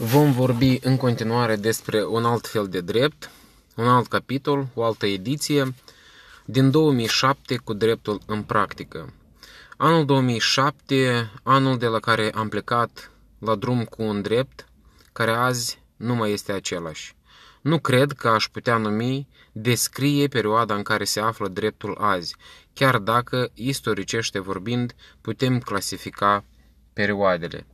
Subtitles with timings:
[0.00, 3.30] Vom vorbi în continuare despre un alt fel de drept,
[3.76, 5.74] un alt capitol, o altă ediție,
[6.44, 9.14] din 2007 cu dreptul în practică.
[9.76, 14.68] Anul 2007, anul de la care am plecat la drum cu un drept,
[15.12, 17.14] care azi nu mai este același.
[17.60, 22.36] Nu cred că aș putea numi descrie perioada în care se află dreptul azi,
[22.74, 26.44] chiar dacă, istoricește vorbind, putem clasifica
[26.92, 27.66] perioadele.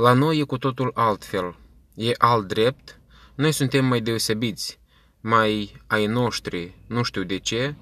[0.00, 1.56] La noi e cu totul altfel.
[1.94, 2.98] E alt drept,
[3.34, 4.78] noi suntem mai deosebiți,
[5.20, 7.74] mai ai noștri, nu știu de ce,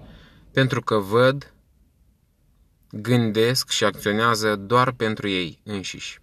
[0.52, 1.52] pentru că văd,
[2.90, 6.20] gândesc și acționează doar pentru ei înșiși.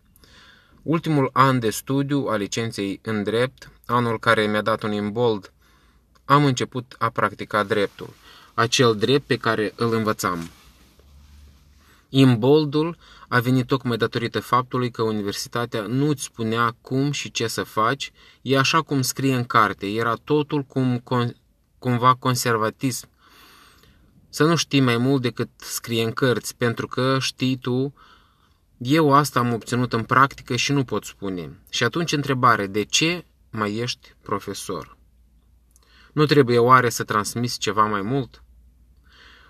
[0.82, 5.54] Ultimul an de studiu a licenței în drept, anul care mi-a dat un imbold,
[6.26, 8.10] am început a practica dreptul,
[8.54, 10.50] acel drept pe care îl învățam.
[12.10, 17.64] Imboldul a venit tocmai datorită faptului că universitatea nu îți spunea cum și ce să
[17.64, 21.04] faci, e așa cum scrie în carte, era totul cum,
[21.80, 23.10] cumva conservatism.
[24.30, 27.94] Să nu știi mai mult decât scrie în cărți, pentru că știi tu,
[28.78, 31.60] eu asta am obținut în practică și nu pot spune.
[31.70, 34.98] Și atunci întrebare, de ce mai ești profesor?
[36.14, 38.44] Nu trebuie oare să transmiți ceva mai mult?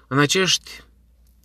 [0.08, 0.83] În acești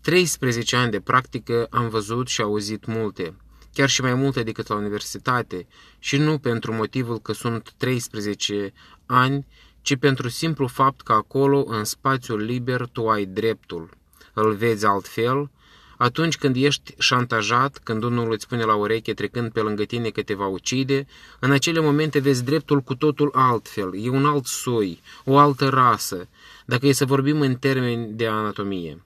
[0.03, 3.35] 13 ani de practică am văzut și auzit multe,
[3.73, 5.67] chiar și mai multe decât la universitate,
[5.99, 8.73] și nu pentru motivul că sunt 13
[9.07, 9.47] ani,
[9.83, 13.91] ci pentru simplu fapt că acolo, în spațiul liber, tu ai dreptul.
[14.33, 15.51] Îl vezi altfel,
[15.97, 20.23] atunci când ești șantajat, când unul îți spune la ureche trecând pe lângă tine că
[20.23, 21.07] te va ucide,
[21.39, 26.29] în acele momente vezi dreptul cu totul altfel, e un alt soi, o altă rasă,
[26.67, 29.03] dacă e să vorbim în termeni de anatomie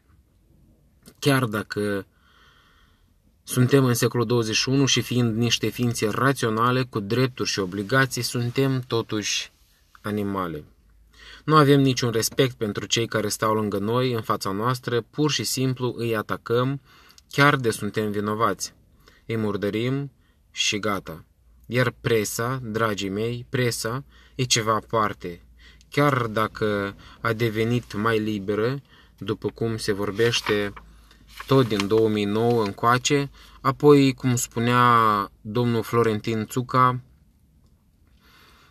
[1.24, 2.06] chiar dacă
[3.42, 9.52] suntem în secolul 21 și fiind niște ființe raționale cu drepturi și obligații, suntem totuși
[10.00, 10.64] animale.
[11.44, 15.44] Nu avem niciun respect pentru cei care stau lângă noi, în fața noastră, pur și
[15.44, 16.80] simplu îi atacăm,
[17.30, 18.74] chiar de suntem vinovați.
[19.26, 20.10] Îi murdărim
[20.50, 21.24] și gata.
[21.66, 25.42] Iar presa, dragii mei, presa e ceva aparte.
[25.90, 28.82] Chiar dacă a devenit mai liberă,
[29.18, 30.72] după cum se vorbește
[31.46, 33.30] tot din 2009 încoace,
[33.60, 34.88] apoi, cum spunea
[35.40, 37.00] domnul Florentin Țuca,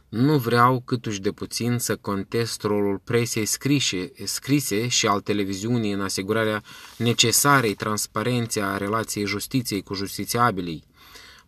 [0.09, 6.01] nu vreau câtuși de puțin să contest rolul presei scrise, scrise și al televiziunii în
[6.01, 6.63] asigurarea
[6.97, 10.83] necesarei transparențe a relației justiției cu justițiabilii.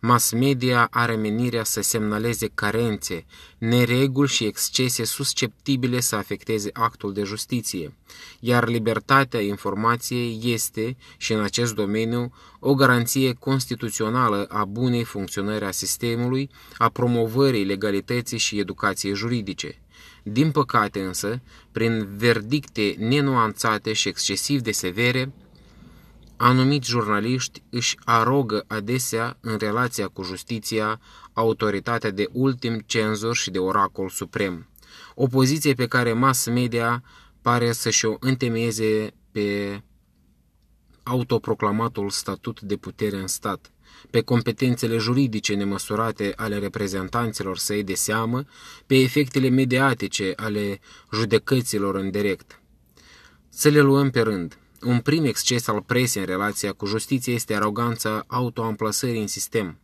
[0.00, 3.24] Mass media are menirea să semnaleze carențe,
[3.58, 7.94] nereguli și excese susceptibile să afecteze actul de justiție,
[8.40, 15.70] iar libertatea informației este, și în acest domeniu, o garanție constituțională a bunei funcționări a
[15.70, 19.80] sistemului, a promovării legalității și educației juridice.
[20.22, 21.40] Din păcate însă,
[21.72, 25.32] prin verdicte nenuanțate și excesiv de severe,
[26.36, 31.00] Anumiți jurnaliști își arogă adesea în relația cu justiția
[31.32, 34.68] autoritatea de ultim cenzor și de oracol suprem,
[35.14, 37.02] o poziție pe care mass media
[37.42, 39.80] pare să-și o întemeieze pe
[41.02, 43.72] autoproclamatul statut de putere în stat,
[44.10, 48.44] pe competențele juridice nemăsurate ale reprezentanților săi de seamă,
[48.86, 50.80] pe efectele mediatice ale
[51.12, 52.60] judecăților în direct.
[53.48, 57.54] Să le luăm pe rând– un prim exces al presei în relația cu justiția este
[57.54, 59.78] aroganța autoamplasării în sistem.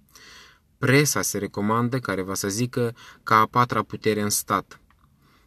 [0.79, 4.81] Presa se recomandă, care va să zică, ca a patra putere în stat.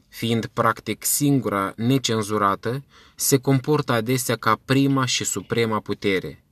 [0.07, 2.83] Fiind practic singura necenzurată,
[3.15, 6.43] se comportă adesea ca prima și suprema putere.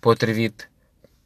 [0.00, 0.70] Potrivit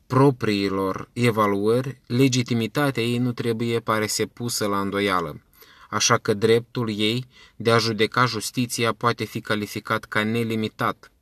[0.07, 5.41] propriilor evaluări, legitimitatea ei nu trebuie pare se pusă la îndoială
[5.89, 7.25] așa că dreptul ei
[7.57, 11.13] de a judeca justiția poate fi calificat ca nelimitat.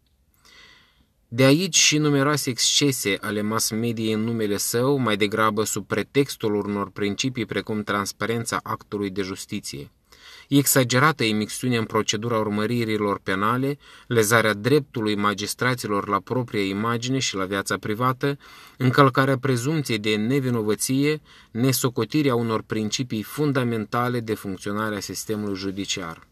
[1.29, 6.55] De aici și numeroase excese ale mass media în numele său, mai degrabă sub pretextul
[6.55, 9.91] unor principii precum transparența actului de justiție
[10.49, 17.77] exagerată imixtiune în procedura urmăririlor penale, lezarea dreptului magistraților la propria imagine și la viața
[17.77, 18.39] privată,
[18.77, 21.21] încălcarea prezumției de nevinovăție,
[21.51, 26.27] nesocotirea unor principii fundamentale de funcționare a sistemului judiciar.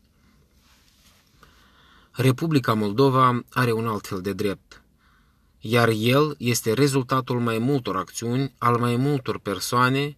[2.11, 4.83] Republica Moldova are un alt fel de drept,
[5.61, 10.17] iar el este rezultatul mai multor acțiuni, al mai multor persoane,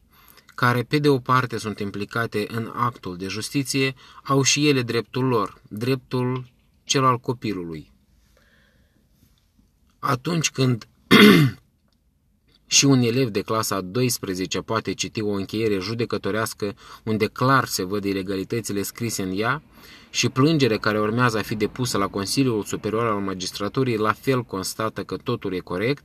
[0.56, 3.94] care pe de o parte sunt implicate în actul de justiție,
[4.24, 6.44] au și ele dreptul lor, dreptul
[6.84, 7.92] cel al copilului.
[9.98, 10.88] Atunci când
[12.68, 16.74] Și un elev de clasa a 12 poate citi o încheiere judecătorească
[17.04, 19.62] unde clar se văd ilegalitățile scrise în ea
[20.10, 25.04] și plângere care urmează a fi depusă la Consiliul Superior al Magistraturii la fel constată
[25.04, 26.04] că totul e corect,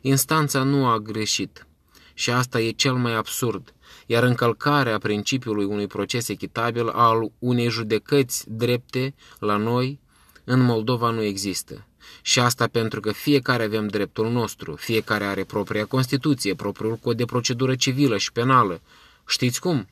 [0.00, 1.66] instanța nu a greșit.
[2.14, 3.74] Și asta e cel mai absurd,
[4.06, 10.00] iar încălcarea principiului unui proces echitabil al unei judecăți drepte la noi
[10.44, 11.86] în Moldova nu există.
[12.22, 17.24] Și asta pentru că fiecare avem dreptul nostru, fiecare are propria Constituție, propriul cod de
[17.24, 18.80] procedură civilă și penală.
[19.26, 19.88] Știți cum?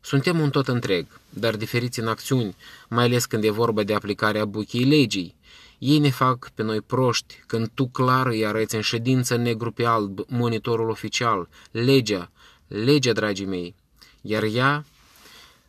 [0.00, 2.56] Suntem un tot întreg, dar diferiți în acțiuni,
[2.88, 5.36] mai ales când e vorba de aplicarea buchii legii.
[5.78, 9.84] Ei ne fac pe noi proști când tu clar îi arăți în ședință negru pe
[9.84, 12.30] alb monitorul oficial, legea,
[12.72, 13.74] legea, dragii mei.
[14.20, 14.84] Iar ea,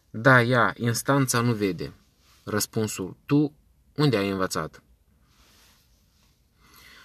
[0.10, 1.94] da, ea, instanța nu vede.
[2.44, 3.54] Răspunsul, tu
[3.96, 4.84] unde ai învățat?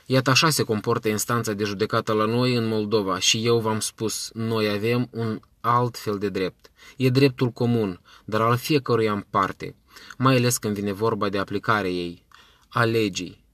[0.06, 4.30] Iată așa se comportă instanța de judecată la noi în Moldova și eu v-am spus,
[4.32, 6.70] noi avem un alt fel de drept.
[6.96, 9.74] E dreptul comun, dar al fiecăruia în parte,
[10.18, 12.24] mai ales când vine vorba de aplicarea ei,
[12.68, 13.44] a legii.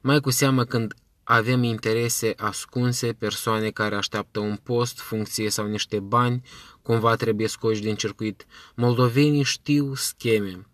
[0.00, 0.94] Mai cu seamă când
[1.32, 6.42] avem interese ascunse, persoane care așteaptă un post, funcție sau niște bani,
[6.82, 8.46] cumva trebuie scoși din circuit.
[8.74, 10.66] Moldovenii știu scheme.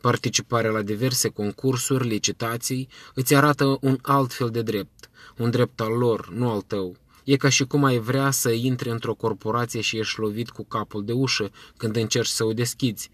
[0.00, 5.92] Participarea la diverse concursuri, licitații, îți arată un alt fel de drept, un drept al
[5.92, 6.96] lor, nu al tău.
[7.24, 11.04] E ca și cum ai vrea să intri într-o corporație și ești lovit cu capul
[11.04, 13.10] de ușă când încerci să o deschizi.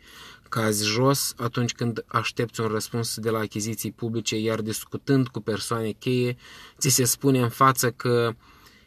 [0.48, 5.90] Cazi jos atunci când aștepți un răspuns de la achiziții publice, iar discutând cu persoane
[5.90, 6.36] cheie,
[6.78, 8.34] ți se spune în față că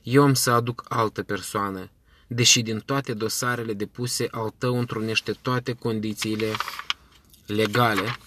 [0.03, 1.89] eu am să aduc altă persoană,
[2.27, 6.51] deși din toate dosarele depuse al tău întrunește toate condițiile
[7.45, 8.17] legale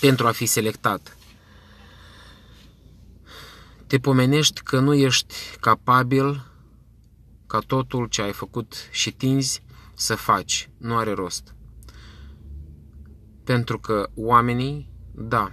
[0.00, 1.16] pentru a fi selectat.
[3.92, 6.46] Te pomenești că nu ești capabil
[7.46, 9.62] ca totul ce ai făcut și tinzi
[9.94, 10.70] să faci.
[10.78, 11.54] Nu are rost.
[13.44, 15.52] Pentru că oamenii, da,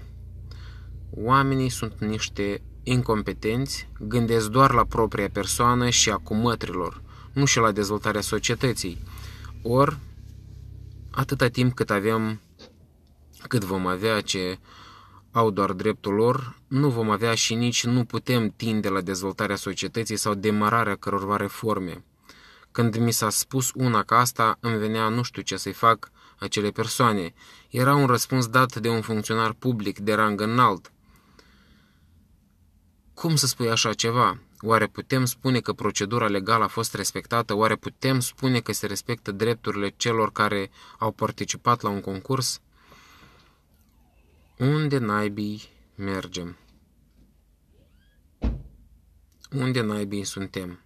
[1.10, 7.02] oamenii sunt niște incompetenți, gândesc doar la propria persoană și a cumătrilor,
[7.34, 9.04] nu și la dezvoltarea societății.
[9.62, 9.98] Ori,
[11.12, 12.42] atâta timp cât avem,
[13.48, 14.60] cât vom avea ce
[15.32, 20.16] au doar dreptul lor, nu vom avea și nici nu putem tinde la dezvoltarea societății
[20.16, 22.04] sau demararea cărorva reforme.
[22.72, 26.70] Când mi s-a spus una ca asta, îmi venea nu știu ce să-i fac acele
[26.70, 27.34] persoane.
[27.70, 30.92] Era un răspuns dat de un funcționar public de rang înalt.
[33.14, 34.40] Cum să spui așa ceva?
[34.62, 37.54] Oare putem spune că procedura legală a fost respectată?
[37.54, 42.62] Oare putem spune că se respectă drepturile celor care au participat la un concurs?
[44.60, 46.58] Unde naibii mergem?
[49.52, 50.80] Unde naibii suntem?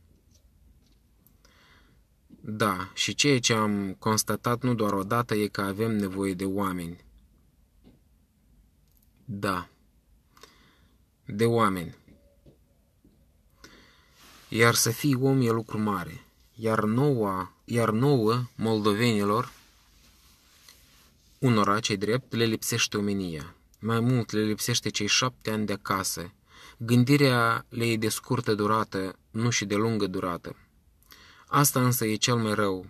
[2.41, 7.05] Da, și ceea ce am constatat nu doar odată e că avem nevoie de oameni.
[9.25, 9.69] Da,
[11.25, 11.95] de oameni.
[14.49, 16.23] Iar să fii om e lucru mare.
[16.55, 19.51] Iar nouă, iar nouă moldovenilor,
[21.39, 23.55] unora cei drept, le lipsește omenia.
[23.85, 26.31] Mai mult le lipsește cei șapte ani de acasă.
[26.77, 30.55] Gândirea le e de scurtă durată, nu și de lungă durată.
[31.47, 32.85] Asta însă e cel mai rău.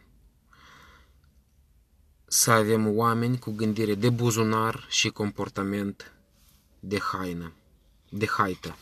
[2.25, 6.13] Să avem oameni cu gândire de buzunar și comportament
[6.79, 7.53] de haină,
[8.09, 8.75] de haită.